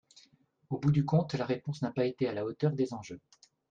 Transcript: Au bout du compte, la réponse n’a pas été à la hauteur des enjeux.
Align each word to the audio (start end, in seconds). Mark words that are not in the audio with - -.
Au 0.71 0.79
bout 0.79 0.89
du 0.89 1.05
compte, 1.05 1.35
la 1.35 1.45
réponse 1.45 1.83
n’a 1.83 1.91
pas 1.91 2.05
été 2.07 2.27
à 2.27 2.33
la 2.33 2.43
hauteur 2.43 2.71
des 2.71 2.91
enjeux. 2.95 3.19